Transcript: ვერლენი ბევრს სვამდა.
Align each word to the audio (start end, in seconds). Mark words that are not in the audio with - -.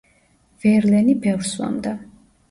ვერლენი 0.63 1.13
ბევრს 1.25 1.51
სვამდა. 1.57 1.93